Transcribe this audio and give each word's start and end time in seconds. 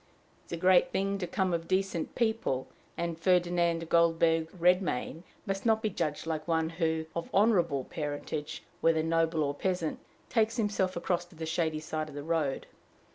It 0.47 0.47
is 0.47 0.51
a 0.53 0.57
great 0.57 0.89
thing 0.91 1.19
to 1.19 1.27
come 1.27 1.53
of 1.53 1.67
decent 1.67 2.15
people, 2.15 2.65
and 2.97 3.19
Ferdinand 3.19 3.87
Goldberg 3.87 4.49
Redmain 4.49 5.21
must 5.45 5.63
not 5.63 5.83
be 5.83 5.91
judged 5.91 6.25
like 6.25 6.47
one 6.47 6.69
who, 6.71 7.05
of 7.15 7.29
honorable 7.31 7.83
parentage, 7.83 8.63
whether 8.79 9.03
noble 9.03 9.43
or 9.43 9.53
peasant, 9.53 9.99
takes 10.27 10.57
himself 10.57 10.95
across 10.95 11.23
to 11.25 11.35
the 11.35 11.45
shady 11.45 11.79
side 11.81 12.09
of 12.09 12.15
the 12.15 12.23
road. 12.23 12.65